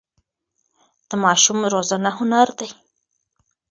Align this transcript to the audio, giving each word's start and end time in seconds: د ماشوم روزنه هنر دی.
د 1.09 1.11
ماشوم 1.23 1.59
روزنه 1.73 2.09
هنر 2.17 2.47
دی. 2.59 2.69